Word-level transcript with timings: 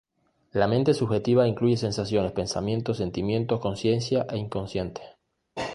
La 0.51 0.67
mente 0.67 0.95
subjetiva 0.95 1.47
incluye 1.47 1.77
sensaciones, 1.77 2.31
pensamientos, 2.31 2.97
sentimientos, 2.97 3.59
consciencia, 3.59 4.25
e 4.31 4.37
inconsciente. 4.39 5.03